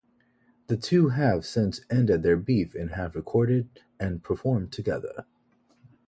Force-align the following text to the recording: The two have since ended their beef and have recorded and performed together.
The 0.65 0.77
two 0.77 1.09
have 1.09 1.45
since 1.45 1.81
ended 1.91 2.23
their 2.23 2.35
beef 2.35 2.73
and 2.73 2.89
have 2.89 3.15
recorded 3.15 3.81
and 3.99 4.23
performed 4.23 4.71
together. 4.71 5.25